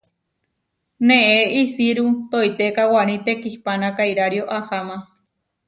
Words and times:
Neé 1.07 1.39
isiru 1.61 2.05
toitéka 2.31 2.83
waní 2.93 3.15
tekihpánaka 3.25 4.01
irario 4.11 4.43
ahama. 4.57 4.97